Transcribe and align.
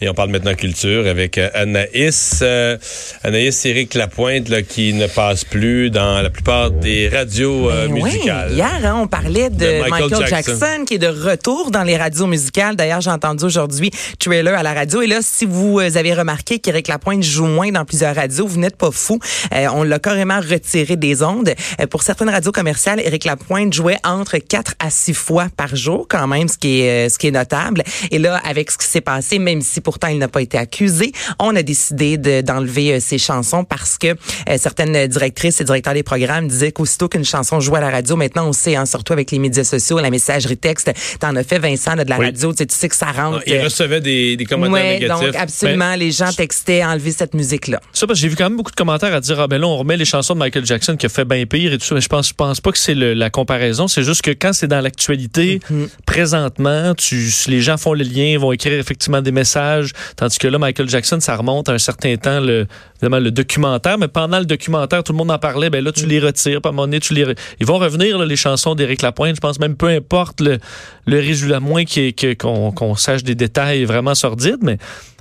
Et 0.00 0.08
on 0.08 0.14
parle 0.14 0.30
maintenant 0.30 0.54
culture 0.54 1.08
avec 1.08 1.38
euh, 1.38 1.48
Anaïs. 1.54 2.38
Euh, 2.42 2.76
Anaïs 3.24 3.66
Éric 3.66 3.94
Lapointe 3.94 4.48
là, 4.48 4.62
qui 4.62 4.92
ne 4.92 5.08
passe 5.08 5.44
plus 5.44 5.90
dans 5.90 6.22
la 6.22 6.30
plupart 6.30 6.70
des 6.70 7.08
radios 7.08 7.68
euh, 7.68 7.88
Ben 7.88 7.94
oui. 7.94 8.02
musicales. 8.04 8.52
Hier, 8.52 8.80
hein, 8.84 8.96
on 9.02 9.08
parlait 9.08 9.50
de, 9.50 9.56
De 9.56 9.80
Michael 9.90 10.10
Michael, 10.10 10.28
Jackson. 10.28 10.52
Jackson. 10.60 10.84
qui 10.86 10.94
est 10.94 10.98
de 10.98 11.08
retour 11.08 11.72
dans 11.72 11.82
les 11.82 11.96
radios 11.96 12.28
musicales. 12.28 12.76
D'ailleurs, 12.76 13.00
j'ai 13.00 13.10
entendu 13.10 13.44
aujourd'hui 13.44 13.90
trailer 14.20 14.54
à 14.56 14.62
la 14.62 14.72
radio. 14.72 15.02
Et 15.02 15.08
là, 15.08 15.18
si 15.20 15.44
vous 15.44 15.80
euh, 15.80 15.96
avez 15.96 16.14
remarqué 16.14 16.60
qu'Éric 16.60 16.86
Lapointe 16.86 17.24
joue 17.24 17.46
moins 17.46 17.72
dans 17.72 17.84
plusieurs 17.84 18.14
radios, 18.14 18.46
vous 18.46 18.60
n'êtes 18.60 18.76
pas 18.76 18.92
fou. 18.92 19.18
Euh, 19.52 19.66
on 19.74 19.82
l'a 19.82 19.98
carrément 19.98 20.38
retiré 20.40 20.94
des 20.94 21.24
ondes. 21.24 21.52
Pour 21.90 22.04
certaines 22.04 22.30
radios 22.30 22.52
commerciales, 22.52 23.00
Éric 23.00 23.24
Lapointe 23.24 23.72
jouait 23.72 23.98
entre 24.04 24.38
4 24.38 24.74
à 24.78 24.90
6 24.90 25.14
fois 25.14 25.48
par 25.56 25.74
jour, 25.74 26.06
quand 26.08 26.28
même, 26.28 26.46
ce 26.46 26.56
qui 26.56 26.82
est, 26.82 27.08
ce 27.08 27.18
qui 27.18 27.26
est 27.26 27.32
notable. 27.32 27.82
Et 28.12 28.18
là, 28.20 28.40
avec 28.44 28.70
ce 28.70 28.78
qui 28.78 28.86
s'est 28.86 29.00
passé, 29.00 29.40
même 29.40 29.60
si 29.60 29.80
pourtant 29.88 30.08
il 30.08 30.18
n'a 30.18 30.28
pas 30.28 30.42
été 30.42 30.58
accusé, 30.58 31.12
on 31.38 31.56
a 31.56 31.62
décidé 31.62 32.18
de- 32.18 32.42
d'enlever 32.42 32.92
euh, 32.92 33.00
ses 33.00 33.16
chansons 33.16 33.64
parce 33.64 33.96
que 33.96 34.08
euh, 34.08 34.14
certaines 34.58 35.06
directrices 35.06 35.62
et 35.62 35.64
directeurs 35.64 35.94
des 35.94 36.02
programmes 36.02 36.46
disaient 36.46 36.72
qu'aussitôt 36.72 37.08
qu'une 37.08 37.24
chanson 37.24 37.58
joue 37.58 37.74
à 37.74 37.80
la 37.80 37.88
radio, 37.88 38.14
maintenant 38.16 38.46
on 38.48 38.52
sait, 38.52 38.76
hein, 38.76 38.84
surtout 38.84 39.14
avec 39.14 39.30
les 39.30 39.38
médias 39.38 39.64
sociaux, 39.64 39.98
la 39.98 40.10
messagerie 40.10 40.58
texte, 40.58 40.92
t'en 41.20 41.34
as 41.36 41.42
fait 41.42 41.58
Vincent 41.58 41.94
là, 41.94 42.04
de 42.04 42.10
la 42.10 42.18
Oui. 42.18 42.26
radio, 42.26 42.52
tu 42.52 42.58
sais, 42.58 42.66
tu 42.66 42.76
sais 42.76 42.88
que 42.90 42.96
ça 42.96 43.06
rentre. 43.12 43.42
Il 43.46 43.58
recevait 43.62 44.02
des, 44.02 44.36
des 44.36 44.44
commentaires 44.44 44.72
Ouais, 44.74 44.98
négatifs. 45.00 45.26
donc 45.26 45.34
absolument, 45.36 45.94
les 45.94 46.10
gens 46.10 46.30
textaient 46.32 46.84
enlever 46.84 47.12
cette 47.12 47.32
musique-là. 47.32 47.80
Ça, 47.94 48.06
parce 48.06 48.18
que 48.18 48.22
j'ai 48.22 48.28
vu 48.28 48.36
quand 48.36 48.44
même 48.50 48.56
beaucoup 48.58 48.70
de 48.72 48.76
commentaires 48.76 49.14
à 49.14 49.20
dire, 49.22 49.40
ah 49.40 49.46
ben 49.48 49.58
là, 49.58 49.66
on 49.66 49.78
remet 49.78 49.96
les 49.96 50.04
chansons 50.04 50.34
de 50.34 50.38
Michael 50.40 50.66
Jackson 50.66 50.96
qui 50.96 51.06
a 51.06 51.08
fait 51.08 51.24
bien 51.24 51.46
pire 51.46 51.72
et 51.72 51.78
tout 51.78 51.86
ça. 51.86 51.94
Mais 51.94 52.02
je 52.02 52.08
pense, 52.08 52.28
je 52.28 52.34
pense 52.34 52.60
pas 52.60 52.72
que 52.72 52.78
c'est 52.78 52.94
la 52.94 53.30
comparaison. 53.30 53.88
C'est 53.88 54.02
juste 54.02 54.20
que 54.22 54.32
quand 54.32 54.52
c'est 54.52 54.66
dans 54.66 54.80
l'actualité, 54.82 55.60
Mhm. 55.70 55.88
présentement, 56.06 56.94
tu, 56.94 57.30
les 57.46 57.60
gens 57.60 57.76
font 57.76 57.94
le 57.94 58.02
lien, 58.04 58.36
vont 58.38 58.52
écrire 58.52 58.72
effectivement 58.78 59.22
des 59.22 59.30
messages. 59.32 59.77
Tandis 60.16 60.38
que 60.38 60.48
là, 60.48 60.58
Michael 60.58 60.88
Jackson, 60.88 61.18
ça 61.20 61.36
remonte 61.36 61.68
à 61.68 61.72
un 61.72 61.78
certain 61.78 62.16
temps, 62.16 62.40
le, 62.40 62.66
évidemment, 62.96 63.18
le 63.18 63.30
documentaire. 63.30 63.98
Mais 63.98 64.08
pendant 64.08 64.38
le 64.38 64.44
documentaire, 64.44 65.02
tout 65.02 65.12
le 65.12 65.18
monde 65.18 65.30
en 65.30 65.38
parlait. 65.38 65.70
Ben 65.70 65.84
là, 65.84 65.92
tu 65.92 66.06
les 66.06 66.20
retires. 66.20 66.60
À 66.64 66.68
un 66.68 66.72
moment 66.72 66.82
donné, 66.82 67.00
tu 67.00 67.14
les, 67.14 67.34
ils 67.60 67.66
vont 67.66 67.78
revenir, 67.78 68.18
là, 68.18 68.26
les 68.26 68.36
chansons 68.36 68.74
d'Éric 68.74 69.02
Lapointe. 69.02 69.36
Je 69.36 69.40
pense 69.40 69.58
même 69.58 69.76
peu 69.76 69.88
importe 69.88 70.40
le, 70.40 70.58
le 71.06 71.16
résultat, 71.18 71.56
à 71.56 71.60
moins 71.60 71.84
qu'on 71.84 72.94
sache 72.96 73.22
des 73.22 73.34
détails 73.34 73.84
vraiment 73.84 74.14
sordides. 74.14 74.60
Mais 74.62 74.78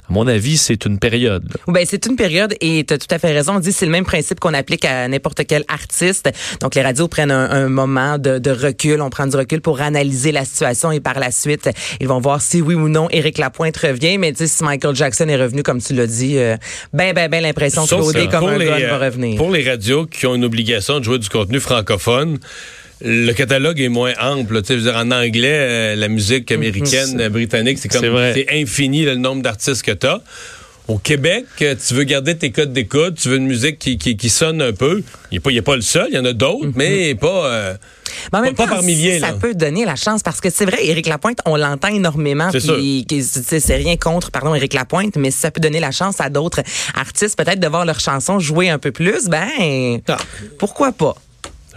à 0.10 0.14
mon 0.14 0.26
avis, 0.28 0.58
c'est 0.58 0.86
une 0.86 1.00
période. 1.00 1.44
Ben, 1.68 1.86
c'est 1.86 2.06
une 2.06 2.16
période 2.16 2.56
et 2.62 2.86
tu 2.86 2.94
as 2.94 2.98
tout 2.98 3.08
à 3.12 3.20
fait 3.20 3.34
raison. 3.34 3.56
On 3.56 3.60
dit 3.60 3.70
que 3.70 3.76
c'est 3.76 3.86
le 3.86 3.92
même 3.92 4.06
principe 4.06 4.40
qu'on 4.40 4.54
applique 4.54 4.86
à 4.86 5.08
n'importe 5.08 5.42
quel 5.46 5.66
artiste. 5.68 6.30
Donc, 6.62 6.76
les 6.76 6.82
radios 6.82 7.08
prennent 7.10 7.32
un, 7.32 7.50
un 7.50 7.68
moment 7.68 8.18
de, 8.18 8.40
de 8.40 8.52
recul. 8.52 9.02
On 9.02 9.10
prend 9.10 9.28
du 9.28 9.36
recul 9.36 9.60
pour 9.62 9.82
analyser 9.82 10.32
la 10.32 10.46
situation 10.46 10.92
et 10.92 11.02
par 11.02 11.20
la 11.20 11.32
suite, 11.32 11.70
ils 12.00 12.08
vont 12.08 12.22
voir 12.22 12.42
si 12.42 12.62
oui 12.62 12.76
ou 12.76 12.88
non 12.88 13.10
Éric 13.12 13.38
Lapointe 13.38 13.78
revient. 13.78 14.18
Mais 14.18 14.32
tu 14.32 14.40
sais, 14.40 14.48
si 14.48 14.64
Michael 14.64 14.96
Jackson 14.96 15.28
est 15.28 15.36
revenu, 15.36 15.62
comme 15.64 15.82
tu 15.82 15.94
l'as 15.94 16.08
dit, 16.08 16.38
euh, 16.38 16.56
ben, 16.94 17.14
ben, 17.14 17.30
ben, 17.30 17.44
l'impression 17.44 17.86
que 17.86 18.14
que 18.14 18.32
comme 18.32 18.40
pour 18.40 18.50
un 18.50 18.58
les, 18.58 18.66
gun 18.66 18.80
va 18.80 18.94
euh, 18.94 19.06
revenir. 19.06 19.38
Pour 19.38 19.52
les 19.52 19.68
radios 19.68 20.06
qui 20.06 20.26
ont 20.26 20.36
une 20.36 20.46
obligation 20.46 21.00
de 21.00 21.04
jouer 21.04 21.20
du 21.20 21.30
contenu 21.30 21.60
francophone, 21.60 22.40
le 23.02 23.32
catalogue 23.34 23.80
est 23.80 23.90
moins 23.90 24.14
ample. 24.20 24.56
là. 24.56 24.62
Tu 24.62 24.68
sais, 24.68 24.74
je 24.76 24.80
veux 24.80 24.92
dire, 24.92 25.00
en 25.00 25.12
anglais, 25.12 25.52
euh, 25.54 25.96
la 25.96 26.08
musique 26.08 26.52
américaine, 26.52 27.20
euh, 27.20 27.30
britannique, 27.30 27.78
c'est 27.80 27.90
comme 27.90 28.02
C'est 28.34 28.48
infini 28.52 29.04
le 29.06 29.16
nombre 29.16 29.42
d'artistes 29.44 29.84
que 29.84 29.92
tu 29.92 30.08
as. 30.08 30.22
Au 30.88 30.98
Québec, 30.98 31.44
euh, 31.64 31.76
tu 31.86 31.94
veux 31.96 32.06
garder 32.06 32.38
tes 32.38 32.50
codes 32.52 32.72
d'écoute, 32.72 33.16
tu 33.22 33.28
veux 33.28 33.36
une 33.36 33.46
musique 33.48 33.78
qui, 33.78 33.98
qui, 33.98 34.16
qui 34.16 34.30
sonne 34.30 34.62
un 34.62 34.72
peu. 34.72 35.04
Il 35.32 35.36
n'est 35.36 35.62
pas, 35.62 35.72
pas 35.72 35.76
le 35.76 35.82
seul, 35.82 36.08
il 36.10 36.16
y 36.16 36.18
en 36.18 36.24
a 36.24 36.32
d'autres, 36.32 36.70
mais 36.76 37.14
pas... 37.14 37.46
euh, 37.46 37.74
Mais 38.32 38.40
en 38.40 38.42
même 38.42 38.56
Pas- 38.56 38.64
pas 38.64 38.70
temps, 38.70 38.76
par 38.78 38.84
milliers, 38.84 39.20
ça 39.20 39.28
là. 39.28 39.34
peut 39.34 39.54
donner 39.54 39.84
la 39.84 39.98
chance 39.98 40.24
parce 40.24 40.40
que 40.40 40.50
c'est 40.50 40.64
vrai, 40.64 40.78
Éric 40.88 41.08
Lapointe, 41.08 41.40
on 41.46 41.58
l'entend 41.58 41.90
énormément. 41.90 42.50
C'est 42.52 43.76
rien 43.76 43.98
contre, 43.98 44.32
pardon, 44.32 44.56
Éric 44.56 44.74
Lapointe, 44.74 45.18
mais 45.18 45.30
si 45.30 45.40
ça 45.40 45.52
peut 45.52 45.60
donner 45.60 45.82
la 45.82 45.92
chance 45.92 46.22
à 46.22 46.30
d'autres 46.30 46.62
artistes 46.96 47.38
peut-être 47.38 47.60
de 47.60 47.68
voir 47.68 47.86
leurs 47.86 48.00
chansons 48.00 48.40
jouer 48.40 48.70
un 48.70 48.80
peu 48.80 48.92
plus, 48.94 49.26
ben 49.28 50.00
Ah. 50.08 50.18
pourquoi 50.58 50.94
pas? 50.94 51.16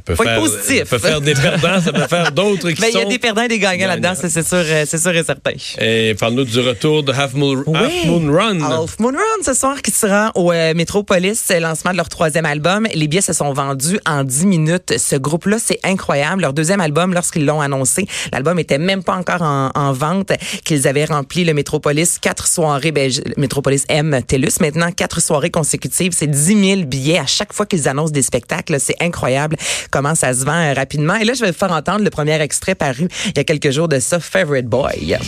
Ça 0.00 0.04
peut 0.04 0.14
Faut 0.14 0.22
être 0.22 0.30
faire, 0.30 0.40
positif. 0.40 0.78
Ça 0.78 0.84
peut 0.84 0.98
faire 0.98 1.20
des 1.20 1.34
perdants, 1.34 1.80
ça 1.80 1.92
peut 1.92 2.06
faire 2.06 2.32
d'autres 2.32 2.70
qui 2.70 2.80
Ben, 2.80 2.88
il 2.92 2.98
y 2.98 3.02
a 3.02 3.04
des 3.04 3.19
perdants 3.19 3.42
et 3.42 3.48
des 3.48 3.58
gagnants 3.58 3.88
là-dedans, 3.88 4.12
c'est 4.14 4.30
sûr, 4.30 4.58
euh, 4.58 4.84
c'est 4.86 4.98
sûr 4.98 5.14
et 5.14 5.25
certain. 5.25 5.52
Et 5.78 6.14
parle-nous 6.19 6.44
du 6.44 6.60
retour 6.60 7.02
de 7.02 7.12
Half 7.12 7.34
Moon, 7.34 7.62
Half 7.75 8.06
Moon 8.06 8.32
Run. 8.32 8.60
Half 8.60 8.98
Moon 8.98 9.12
Run 9.12 9.44
ce 9.44 9.54
soir 9.54 9.82
qui 9.82 9.91
sera 9.91 10.32
au 10.34 10.52
euh, 10.52 10.75
Metropolis, 10.75 11.50
lancement 11.60 11.92
de 11.92 11.97
leur 11.97 12.08
troisième 12.08 12.47
album. 12.47 12.86
Les 12.94 13.08
billets 13.08 13.20
se 13.20 13.32
sont 13.32 13.52
vendus 13.52 13.98
en 14.06 14.25
10 14.25 14.47
minutes. 14.47 14.98
Ce 14.98 15.16
groupe-là, 15.16 15.58
c'est 15.62 15.80
incroyable. 15.84 16.42
Leur 16.42 16.52
deuxième 16.52 16.80
album, 16.80 17.12
lorsqu'ils 17.12 17.44
l'ont 17.44 17.60
annoncé, 17.60 18.06
l'album 18.32 18.58
était 18.58 18.78
même 18.78 19.02
pas 19.02 19.14
encore 19.14 19.42
en, 19.42 19.70
en 19.75 19.92
vente, 19.92 20.32
qu'ils 20.64 20.88
avaient 20.88 21.04
rempli 21.04 21.44
le 21.44 21.54
Metropolis 21.54 22.19
quatre 22.19 22.46
soirées, 22.46 22.92
ben, 22.92 23.10
Metropolis 23.36 23.84
M 23.88 24.20
TELUS 24.26 24.60
maintenant, 24.60 24.91
quatre 24.92 25.20
soirées 25.20 25.50
consécutives. 25.50 26.12
C'est 26.16 26.26
10 26.26 26.69
000 26.76 26.82
billets 26.82 27.19
à 27.19 27.26
chaque 27.26 27.52
fois 27.52 27.66
qu'ils 27.66 27.88
annoncent 27.88 28.12
des 28.12 28.22
spectacles. 28.22 28.76
C'est 28.78 28.96
incroyable 29.00 29.56
comment 29.90 30.14
ça 30.14 30.32
se 30.32 30.44
vend 30.44 30.74
rapidement. 30.74 31.16
Et 31.16 31.24
là, 31.24 31.34
je 31.34 31.40
vais 31.40 31.50
vous 31.50 31.58
faire 31.58 31.72
entendre 31.72 32.04
le 32.04 32.10
premier 32.10 32.40
extrait 32.40 32.74
paru 32.74 33.08
il 33.26 33.36
y 33.36 33.40
a 33.40 33.44
quelques 33.44 33.70
jours 33.70 33.88
de 33.88 33.98
ça, 33.98 34.20
Favorite 34.20 34.66
Boy. 34.66 35.18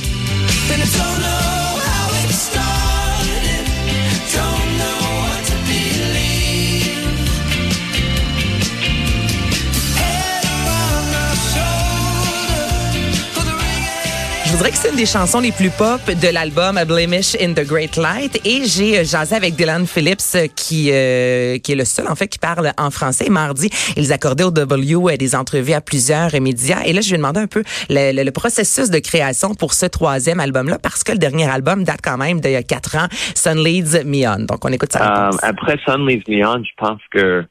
Dirais 14.63 14.71
que 14.71 14.77
c'est 14.77 14.91
une 14.91 14.97
des 14.97 15.07
chansons 15.07 15.41
les 15.41 15.51
plus 15.51 15.71
pop 15.71 16.01
de 16.07 16.33
l'album 16.33 16.77
A 16.77 16.85
Blemish 16.85 17.35
in 17.41 17.53
the 17.53 17.67
Great 17.67 17.97
Light. 17.97 18.41
Et 18.47 18.65
j'ai 18.65 19.01
euh, 19.01 19.05
jasé 19.05 19.35
avec 19.35 19.57
Dylan 19.57 19.87
Phillips, 19.89 20.21
euh, 20.37 20.47
qui, 20.55 20.91
euh, 20.93 21.59
qui 21.59 21.73
est 21.73 21.75
le 21.75 21.85
seul, 21.85 22.07
en 22.07 22.15
fait, 22.15 22.29
qui 22.29 22.39
parle 22.39 22.71
en 22.79 22.91
français. 22.93 23.29
Mardi, 23.29 23.69
ils 23.97 24.13
accordaient 24.13 24.45
au 24.45 24.53
W 24.53 24.95
euh, 24.95 25.17
des 25.17 25.35
entrevues 25.35 25.73
à 25.73 25.81
plusieurs 25.81 26.31
médias. 26.41 26.83
Et 26.85 26.93
là, 26.93 27.01
je 27.01 27.09
lui 27.09 27.15
ai 27.15 27.17
demandé 27.17 27.41
un 27.41 27.49
peu 27.49 27.65
le, 27.91 28.13
le- 28.17 28.23
le 28.23 28.31
processus 28.31 28.89
de 28.89 29.01
création 29.01 29.55
pour 29.57 29.75
ce 29.75 29.87
troisième 29.87 30.39
album-là, 30.39 30.79
parce 30.79 31.03
que 31.03 31.11
le 31.11 31.19
dernier 31.19 31.51
album 31.51 31.83
date 31.83 32.01
quand 32.01 32.17
même 32.19 32.41
d'il 32.41 32.53
y 32.53 32.57
a 32.57 32.63
quatre 32.63 32.97
ans, 32.97 33.09
Sun 33.35 33.59
Leads 33.65 34.05
Me 34.05 34.29
On. 34.29 34.45
Donc, 34.45 34.65
on 34.65 34.69
écoute 34.69 34.95
Euh, 34.95 35.01
réponse. 35.27 35.41
après 35.43 35.77
Sun 35.85 36.07
Leaves 36.07 36.23
Me 36.29 36.47
On, 36.47 36.63
je 36.63 36.71
pense 36.79 37.01
que 37.13 37.45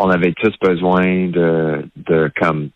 on 0.00 0.10
avait 0.10 0.32
tous 0.32 0.54
besoin 0.60 1.28
de, 1.28 1.84
de 2.08 2.30
comme 2.40 2.70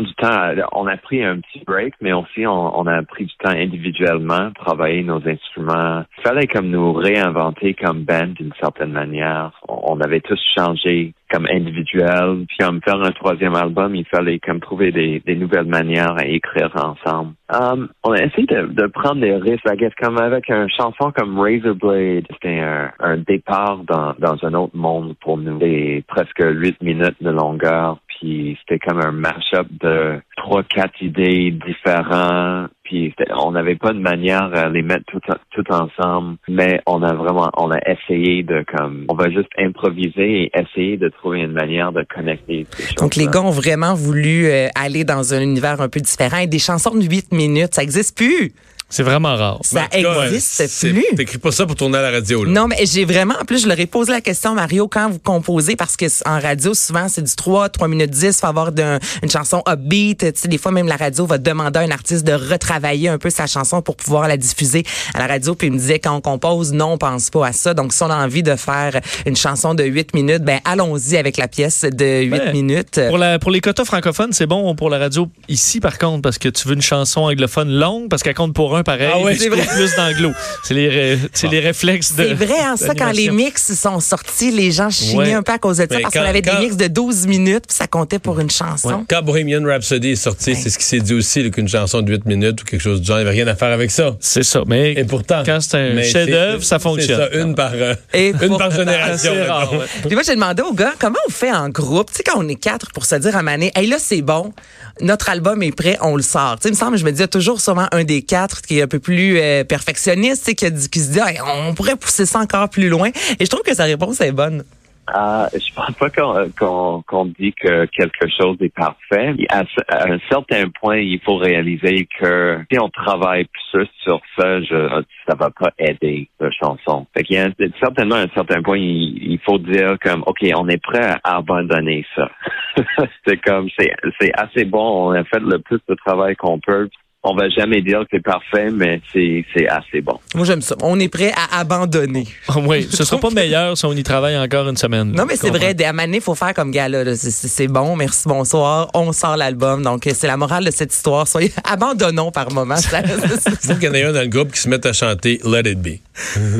du 0.00 0.14
temps. 0.14 0.54
on 0.72 0.86
a 0.86 0.96
pris 0.96 1.24
un 1.24 1.40
petit 1.40 1.64
break, 1.66 1.94
mais 2.00 2.12
aussi 2.12 2.46
on, 2.46 2.86
a 2.86 3.02
pris 3.02 3.24
du 3.24 3.36
temps 3.38 3.54
individuellement, 3.54 4.50
travailler 4.54 5.02
nos 5.02 5.26
instruments. 5.26 6.04
Il 6.18 6.22
fallait 6.22 6.46
comme 6.46 6.68
nous 6.68 6.92
réinventer 6.92 7.74
comme 7.74 8.04
band 8.04 8.34
d'une 8.38 8.52
certaine 8.60 8.92
manière. 8.92 9.52
On, 9.68 9.98
avait 10.00 10.20
tous 10.20 10.38
changé 10.56 11.12
comme 11.30 11.46
individuel. 11.46 12.44
Puis 12.48 12.58
comme 12.60 12.80
faire 12.82 13.02
un 13.02 13.10
troisième 13.12 13.54
album, 13.54 13.94
il 13.94 14.06
fallait 14.06 14.38
comme 14.38 14.60
trouver 14.60 14.92
des, 14.92 15.20
des 15.26 15.34
nouvelles 15.34 15.66
manières 15.66 16.16
à 16.16 16.26
écrire 16.26 16.70
ensemble. 16.76 17.32
Um, 17.50 17.88
on 18.04 18.12
a 18.12 18.22
essayé 18.22 18.46
de, 18.46 18.66
de 18.66 18.86
prendre 18.86 19.20
des 19.20 19.34
risques, 19.34 19.64
I 19.66 19.76
guess, 19.76 19.92
comme 20.00 20.18
avec 20.18 20.48
une 20.50 20.68
chanson 20.68 21.12
comme 21.16 21.38
Razorblade. 21.38 22.26
C'était 22.32 22.60
un, 22.60 23.16
départ 23.18 23.78
dans, 23.84 24.14
dans 24.18 24.36
un 24.42 24.54
autre 24.54 24.76
monde 24.76 25.16
pour 25.20 25.38
nous. 25.38 25.58
C'était 25.58 26.04
presque 26.06 26.42
huit 26.42 26.80
minutes 26.82 27.16
de 27.20 27.30
longueur. 27.30 27.98
Puis 28.20 28.58
c'était 28.60 28.78
comme 28.78 29.00
un 29.00 29.12
mash-up 29.12 29.66
de 29.80 30.20
trois, 30.36 30.62
quatre 30.62 31.00
idées 31.00 31.50
différentes. 31.50 32.70
Puis 32.82 33.14
on 33.36 33.52
n'avait 33.52 33.76
pas 33.76 33.92
de 33.92 33.98
manière 33.98 34.50
à 34.54 34.68
les 34.68 34.82
mettre 34.82 35.04
tout, 35.10 35.72
ensemble, 35.72 36.36
mais 36.48 36.80
on 36.86 37.02
a 37.02 37.12
vraiment, 37.12 37.50
on 37.56 37.70
a 37.70 37.78
essayé 37.86 38.42
de 38.42 38.64
comme, 38.66 39.04
on 39.08 39.14
va 39.14 39.30
juste 39.30 39.50
improviser 39.58 40.44
et 40.44 40.50
essayer 40.58 40.96
de 40.96 41.08
trouver 41.08 41.40
une 41.40 41.52
manière 41.52 41.92
de 41.92 42.04
connecter. 42.14 42.66
Donc, 42.96 43.16
les 43.16 43.26
gars 43.26 43.42
ont 43.42 43.50
vraiment 43.50 43.94
voulu 43.94 44.46
euh, 44.46 44.68
aller 44.74 45.04
dans 45.04 45.34
un 45.34 45.42
univers 45.42 45.80
un 45.80 45.88
peu 45.88 46.00
différent. 46.00 46.38
Et 46.38 46.46
des 46.46 46.58
chansons 46.58 46.94
de 46.94 47.04
8 47.04 47.32
minutes, 47.32 47.74
ça 47.74 47.82
existe 47.82 48.16
plus. 48.16 48.52
C'est 48.90 49.02
vraiment 49.02 49.36
rare. 49.36 49.58
Ça 49.62 49.82
En 49.82 49.84
tout 49.96 50.02
cas, 50.02 50.24
existe 50.28 50.80
plus. 50.80 51.04
T'écris 51.14 51.36
pas 51.38 51.50
ça 51.52 51.66
pour 51.66 51.76
tourner 51.76 51.98
à 51.98 52.02
la 52.02 52.10
radio. 52.10 52.44
Là. 52.44 52.50
Non, 52.50 52.66
mais 52.68 52.86
j'ai 52.86 53.04
vraiment, 53.04 53.34
en 53.38 53.44
plus, 53.44 53.62
je 53.62 53.68
leur 53.68 53.78
ai 53.78 53.84
posé 53.86 54.12
la 54.12 54.22
question, 54.22 54.54
Mario, 54.54 54.88
quand 54.88 55.10
vous 55.10 55.18
composez, 55.18 55.76
parce 55.76 55.94
que 55.96 56.06
en 56.26 56.40
radio, 56.40 56.72
souvent, 56.72 57.06
c'est 57.08 57.20
du 57.22 57.34
3, 57.36 57.68
3 57.68 57.86
minutes 57.86 58.10
10, 58.10 58.40
faut 58.40 58.46
avoir 58.46 58.72
d'un- 58.72 58.98
une 59.22 59.28
chanson 59.30 59.62
upbeat. 59.68 60.20
Tu 60.20 60.40
sais, 60.40 60.48
des 60.48 60.56
fois, 60.56 60.72
même 60.72 60.86
la 60.88 60.96
radio 60.96 61.26
va 61.26 61.36
demander 61.36 61.80
à 61.80 61.82
un 61.82 61.90
artiste 61.90 62.24
de 62.26 62.32
retravailler 62.32 63.10
un 63.10 63.18
peu 63.18 63.28
sa 63.28 63.46
chanson 63.46 63.82
pour 63.82 63.96
pouvoir 63.96 64.26
la 64.26 64.38
diffuser 64.38 64.84
à 65.12 65.18
la 65.18 65.26
radio. 65.26 65.54
Puis 65.54 65.66
il 65.66 65.72
me 65.74 65.78
disait, 65.78 65.98
quand 65.98 66.14
on 66.16 66.20
compose, 66.22 66.72
non, 66.72 66.92
on 66.92 66.98
pense 66.98 67.28
pas 67.28 67.48
à 67.48 67.52
ça. 67.52 67.74
Donc, 67.74 67.92
si 67.92 68.02
on 68.02 68.10
a 68.10 68.16
envie 68.16 68.42
de 68.42 68.56
faire 68.56 68.98
une 69.26 69.36
chanson 69.36 69.74
de 69.74 69.84
8 69.84 70.14
minutes, 70.14 70.42
ben, 70.44 70.60
allons-y 70.64 71.18
avec 71.18 71.36
la 71.36 71.46
pièce 71.48 71.82
de 71.82 72.22
8 72.22 72.30
Ouais. 72.32 72.52
minutes. 72.52 73.00
Pour, 73.08 73.18
la, 73.18 73.38
pour 73.38 73.50
les 73.50 73.60
quotas 73.60 73.84
francophones, 73.84 74.32
c'est 74.32 74.46
bon 74.46 74.74
pour 74.74 74.88
la 74.88 74.96
radio 74.98 75.28
ici, 75.48 75.78
par 75.80 75.98
contre, 75.98 76.22
parce 76.22 76.38
que 76.38 76.48
tu 76.48 76.66
veux 76.68 76.74
une 76.74 76.80
chanson 76.82 77.20
anglophone 77.22 77.68
longue, 77.70 78.08
parce 78.08 78.22
qu'elle 78.22 78.34
compte 78.34 78.54
pour 78.54 78.76
un 78.76 78.77
pareil. 78.82 79.08
Ah 79.12 79.18
ouais, 79.20 79.36
c'est 79.36 79.48
vrai. 79.48 79.62
plus 79.66 79.94
d'anglo. 79.96 80.32
C'est 80.64 80.74
les, 80.74 80.88
ré- 80.88 81.18
c'est 81.32 81.48
les 81.48 81.60
réflexes 81.60 82.14
de. 82.14 82.24
C'est 82.28 82.34
vrai, 82.34 82.58
hein, 82.60 82.76
ça, 82.76 82.94
quand 82.94 83.10
les 83.12 83.30
mix 83.30 83.72
sont 83.74 84.00
sortis, 84.00 84.50
les 84.50 84.70
gens 84.70 84.90
chignaient 84.90 85.18
Ouais. 85.18 85.32
un 85.34 85.42
peu 85.42 85.52
à 85.52 85.58
cause 85.58 85.78
de 85.78 85.82
ça 85.82 85.88
Mais 85.96 86.00
parce 86.02 86.14
qu'on 86.14 86.20
avait 86.22 86.42
quand- 86.42 86.54
des 86.58 86.66
mix 86.66 86.76
de 86.76 86.86
12 86.86 87.26
minutes 87.26 87.64
puis 87.68 87.76
ça 87.76 87.86
comptait 87.86 88.18
pour 88.18 88.38
une 88.40 88.50
chanson. 88.50 89.04
Quand 89.08 89.22
Bohemian 89.22 89.62
Rhapsody 89.64 90.10
est 90.10 90.16
sorti, 90.16 90.54
c'est 90.54 90.70
ce 90.70 90.78
qui 90.78 90.84
s'est 90.84 91.00
dit 91.00 91.14
aussi, 91.14 91.50
qu'une 91.50 91.68
chanson 91.68 92.02
de 92.02 92.10
8 92.12 92.26
minutes 92.26 92.62
ou 92.62 92.64
quelque 92.64 92.80
chose 92.80 93.00
du 93.00 93.06
genre, 93.06 93.18
il 93.18 93.22
n'y 93.24 93.28
avait 93.28 93.36
rien 93.42 93.46
à 93.48 93.54
faire 93.54 93.72
avec 93.72 93.90
ça. 93.90 94.16
C'est 94.20 94.42
ça. 94.42 94.62
Mais 94.66 94.92
Et 94.92 95.04
pourtant. 95.04 95.42
quand 95.44 95.58
c'est 95.60 95.76
un 95.76 96.02
chef-d'œuvre, 96.02 96.62
ça 96.64 96.78
fonctionne. 96.78 97.28
C'est 97.32 97.38
ça, 97.38 97.42
une 97.44 97.54
par, 97.54 97.72
euh, 97.74 97.94
Et 98.12 98.32
une 98.42 98.56
par 98.58 98.70
génération. 98.70 99.32
rare. 99.46 99.70
Puis 100.06 100.14
moi, 100.14 100.22
j'ai 100.26 100.34
demandé 100.34 100.62
aux 100.62 100.72
gars, 100.74 100.92
comment 100.98 101.18
on 101.26 101.30
fait 101.30 101.52
en 101.52 101.68
groupe? 101.68 102.10
Tu 102.10 102.16
sais, 102.18 102.22
quand 102.22 102.38
on 102.38 102.48
est 102.48 102.54
quatre 102.56 102.92
pour 102.92 103.04
se 103.06 103.14
dire 103.16 103.36
à 103.36 103.42
Mané, 103.42 103.72
hey, 103.74 103.86
là, 103.86 103.96
c'est 103.98 104.22
bon, 104.22 104.52
notre 105.00 105.28
album 105.30 105.62
est 105.62 105.72
prêt, 105.72 105.96
on 106.02 106.16
le 106.16 106.22
sort. 106.22 106.56
Tu 106.56 106.62
sais, 106.64 106.68
il 106.68 106.72
me 106.72 106.76
semble, 106.76 106.98
je 106.98 107.04
me 107.04 107.10
disais 107.12 107.28
toujours 107.28 107.60
sûrement 107.60 107.86
un 107.92 108.04
des 108.04 108.22
quatre 108.22 108.60
qui 108.68 108.78
est 108.78 108.82
un 108.82 108.86
peu 108.86 109.00
plus 109.00 109.38
euh, 109.38 109.64
perfectionniste, 109.64 110.54
qui, 110.54 110.66
a 110.66 110.70
dit- 110.70 110.90
qui 110.90 111.00
se 111.00 111.12
dit, 111.12 111.18
Hey, 111.18 111.38
on 111.40 111.74
pourrait 111.74 111.96
pousser 111.96 112.26
ça 112.26 112.38
encore 112.38 112.68
plus 112.68 112.88
loin. 112.88 113.08
Et 113.40 113.44
je 113.44 113.50
trouve 113.50 113.62
que 113.62 113.74
sa 113.74 113.84
réponse 113.84 114.20
est 114.20 114.32
bonne. 114.32 114.62
Ah, 115.10 115.48
je 115.54 115.72
pense 115.74 115.94
pas 115.94 116.10
qu'on 116.10 117.24
dit 117.38 117.54
que 117.54 117.86
quelque 117.86 118.28
chose 118.38 118.58
est 118.60 118.74
parfait. 118.74 119.34
À, 119.48 119.62
un 120.06 120.18
certain 120.30 120.68
point, 120.68 120.98
il 120.98 121.18
faut 121.24 121.36
réaliser 121.36 122.06
que 122.20 122.58
si 122.70 122.78
on 122.78 122.90
travaille 122.90 123.46
plus 123.46 123.88
sur 124.02 124.20
ça, 124.36 124.60
je, 124.60 125.02
ça 125.26 125.34
va 125.34 125.48
pas 125.48 125.70
aider 125.78 126.28
la 126.38 126.50
chanson. 126.50 127.06
Fait 127.16 127.24
y 127.30 127.38
a 127.38 127.48
certainement 127.80 128.16
à 128.16 128.24
un 128.24 128.34
certain 128.34 128.60
point, 128.60 128.76
il, 128.76 129.32
il 129.32 129.38
faut 129.46 129.58
dire 129.58 129.96
comme, 130.02 130.22
ok, 130.26 130.46
on 130.54 130.68
est 130.68 130.82
prêt 130.82 131.16
à 131.24 131.36
abandonner 131.36 132.04
ça. 132.14 132.28
c'est 133.26 133.38
comme, 133.38 133.68
c'est 133.78 134.32
assez 134.34 134.66
bon. 134.66 135.08
On 135.08 135.12
a 135.12 135.24
fait 135.24 135.40
le 135.40 135.58
plus 135.58 135.80
de 135.88 135.94
travail 135.94 136.36
qu'on 136.36 136.60
peut. 136.60 136.90
On 137.30 137.34
va 137.34 137.48
jamais 137.50 137.82
dire 137.82 138.00
que 138.00 138.06
c'est 138.12 138.22
parfait, 138.22 138.70
mais 138.72 139.02
c'est 139.12 139.44
c'est 139.54 139.68
assez 139.68 140.00
bon. 140.00 140.18
Moi, 140.34 140.46
j'aime 140.46 140.62
ça. 140.62 140.76
On 140.82 140.98
est 140.98 141.08
prêt 141.08 141.30
à 141.36 141.60
abandonner. 141.60 142.26
oui, 142.64 142.88
ce 142.90 143.04
sera 143.04 143.20
pas 143.20 143.28
meilleur 143.30 143.76
si 143.76 143.84
on 143.84 143.92
y 143.92 144.02
travaille 144.02 144.36
encore 144.38 144.66
une 144.68 144.78
semaine. 144.78 145.12
Non, 145.12 145.26
mais 145.26 145.36
c'est 145.36 145.50
vrai, 145.50 145.74
à 145.84 145.92
Mané, 145.92 146.16
il 146.18 146.22
faut 146.22 146.34
faire 146.34 146.54
comme 146.54 146.70
gars 146.70 146.88
là. 146.88 147.04
C'est- 147.16 147.68
bon, 147.68 147.96
merci, 147.96 148.22
bonsoir. 148.26 148.88
On 148.94 149.12
sort 149.12 149.36
l'album. 149.36 149.82
Donc, 149.82 150.08
c'est 150.10 150.26
la 150.26 150.38
morale 150.38 150.64
de 150.64 150.70
cette 150.70 150.92
histoire. 150.94 151.28
Soyez, 151.28 151.52
abandonnons 151.64 152.30
par 152.30 152.50
moment. 152.50 152.76
Il 152.78 153.82
y 153.82 153.88
en 153.88 153.94
ait 153.94 154.02
un 154.04 154.12
dans 154.12 154.20
le 154.22 154.28
groupe 154.28 154.52
qui 154.52 154.60
se 154.60 154.68
mette 154.68 154.86
à 154.86 154.92
chanter 154.94 155.38
Let 155.44 155.70
It 155.70 155.80
Be. 155.82 155.98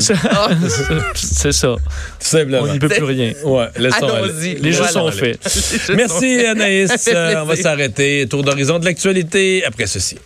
c'est 1.14 1.53
ça. 1.53 1.76
Tout 1.76 1.81
simplement. 2.21 2.59
On 2.62 2.73
n'y 2.73 2.79
peut 2.79 2.88
plus 2.88 3.05
rien. 3.05 3.32
Ouais. 3.44 3.67
Les 3.79 3.91
jeux 4.73 4.79
Voilà. 4.79 4.88
sont 4.93 5.11
faits. 5.12 5.41
Merci 5.97 6.41
Anaïs. 6.47 7.09
Euh, 7.12 7.43
on 7.43 7.44
va 7.47 7.56
s'arrêter. 7.56 8.26
Tour 8.29 8.43
d'horizon 8.43 8.79
de 8.79 8.85
l'actualité 8.85 9.64
après 9.64 9.87
ceci. 9.87 10.19